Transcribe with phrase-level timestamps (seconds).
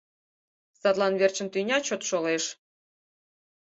[0.79, 2.43] Садлан верчын тӱня чот шолеш.